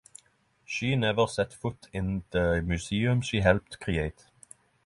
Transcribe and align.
She 0.65 0.95
never 0.95 1.27
set 1.27 1.53
foot 1.53 1.87
in 1.93 2.23
the 2.31 2.63
museum 2.63 3.21
she 3.21 3.41
helped 3.41 3.79
create. 3.79 4.25